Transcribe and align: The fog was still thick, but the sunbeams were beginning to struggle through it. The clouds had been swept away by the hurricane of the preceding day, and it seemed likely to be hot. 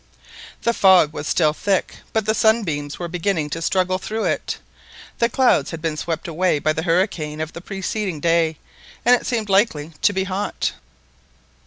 The 0.63 0.73
fog 0.73 1.13
was 1.13 1.27
still 1.27 1.53
thick, 1.53 1.97
but 2.11 2.25
the 2.25 2.33
sunbeams 2.33 2.97
were 2.97 3.07
beginning 3.07 3.51
to 3.51 3.61
struggle 3.61 3.99
through 3.99 4.23
it. 4.23 4.57
The 5.19 5.29
clouds 5.29 5.69
had 5.69 5.79
been 5.79 5.95
swept 5.95 6.27
away 6.27 6.57
by 6.57 6.73
the 6.73 6.81
hurricane 6.81 7.39
of 7.39 7.53
the 7.53 7.61
preceding 7.61 8.19
day, 8.19 8.57
and 9.05 9.15
it 9.15 9.27
seemed 9.27 9.47
likely 9.47 9.91
to 10.01 10.11
be 10.11 10.23
hot. 10.23 10.71